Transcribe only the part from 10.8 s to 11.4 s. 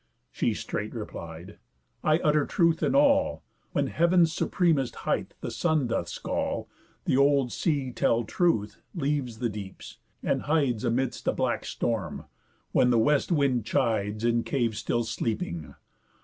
Amidst a